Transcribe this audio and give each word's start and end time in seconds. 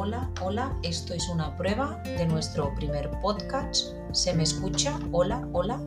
hola, 0.00 0.30
hola. 0.40 0.78
Esto 0.82 1.12
es 1.12 1.28
una 1.28 1.54
prueba 1.58 2.02
de 2.04 2.26
nuestro 2.26 2.74
primer 2.74 3.10
podcast. 3.20 3.94
¿Se 4.12 4.32
me 4.32 4.44
escucha? 4.44 4.98
Hola, 5.12 5.46
hola. 5.52 5.78